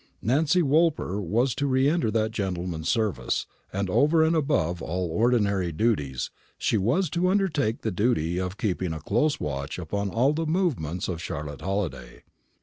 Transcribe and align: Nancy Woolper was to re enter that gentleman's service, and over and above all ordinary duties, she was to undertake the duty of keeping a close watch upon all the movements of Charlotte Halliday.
Nancy 0.23 0.63
Woolper 0.63 1.21
was 1.21 1.53
to 1.53 1.67
re 1.67 1.87
enter 1.87 2.09
that 2.09 2.31
gentleman's 2.31 2.89
service, 2.89 3.45
and 3.71 3.87
over 3.87 4.23
and 4.23 4.35
above 4.35 4.81
all 4.81 5.11
ordinary 5.11 5.71
duties, 5.71 6.31
she 6.57 6.75
was 6.75 7.07
to 7.11 7.27
undertake 7.29 7.81
the 7.81 7.91
duty 7.91 8.39
of 8.39 8.57
keeping 8.57 8.93
a 8.93 8.99
close 8.99 9.39
watch 9.39 9.77
upon 9.77 10.09
all 10.09 10.33
the 10.33 10.47
movements 10.47 11.07
of 11.07 11.21
Charlotte 11.21 11.61
Halliday. 11.61 12.23